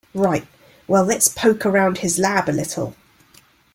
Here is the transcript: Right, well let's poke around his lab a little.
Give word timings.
Right, 0.15 0.47
well 0.87 1.03
let's 1.05 1.27
poke 1.27 1.63
around 1.63 1.99
his 1.99 2.17
lab 2.17 2.49
a 2.49 2.51
little. 2.51 2.95